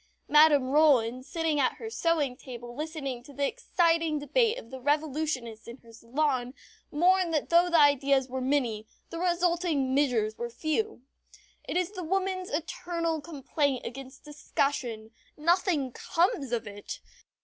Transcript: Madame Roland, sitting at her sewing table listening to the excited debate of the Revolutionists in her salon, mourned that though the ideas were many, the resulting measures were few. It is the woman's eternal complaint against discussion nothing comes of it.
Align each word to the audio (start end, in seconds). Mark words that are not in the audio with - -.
Madame 0.27 0.71
Roland, 0.71 1.23
sitting 1.27 1.59
at 1.59 1.73
her 1.75 1.87
sewing 1.87 2.35
table 2.35 2.75
listening 2.75 3.21
to 3.21 3.31
the 3.33 3.45
excited 3.45 4.19
debate 4.19 4.57
of 4.57 4.71
the 4.71 4.79
Revolutionists 4.81 5.67
in 5.67 5.77
her 5.77 5.93
salon, 5.93 6.55
mourned 6.91 7.31
that 7.35 7.49
though 7.49 7.69
the 7.69 7.77
ideas 7.79 8.27
were 8.27 8.41
many, 8.41 8.87
the 9.11 9.19
resulting 9.19 9.93
measures 9.93 10.39
were 10.39 10.49
few. 10.49 11.03
It 11.65 11.77
is 11.77 11.91
the 11.91 12.03
woman's 12.03 12.49
eternal 12.49 13.21
complaint 13.21 13.85
against 13.85 14.25
discussion 14.25 15.11
nothing 15.37 15.91
comes 15.91 16.51
of 16.51 16.65
it. 16.65 16.99